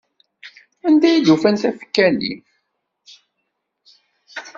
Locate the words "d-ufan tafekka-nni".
1.25-2.33